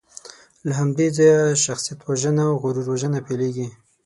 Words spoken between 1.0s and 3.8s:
ځایه شخصیتوژنه او غرور وژنه پیلېږي.